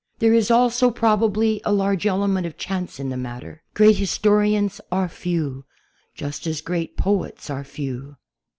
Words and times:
There 0.17 0.33
is 0.33 0.49
also, 0.49 0.89
probably, 0.89 1.61
a 1.63 1.71
large 1.71 2.07
element 2.07 2.47
of 2.47 2.57
chance 2.57 2.99
in 2.99 3.09
the 3.09 3.17
matter. 3.17 3.61
Great 3.75 3.97
historians 3.97 4.81
are 4.91 5.07
few, 5.07 5.63
just 6.15 6.47
as 6.47 6.61
great 6.61 6.97
poets 6.97 7.51
are 7.51 7.63
few. 7.63 8.17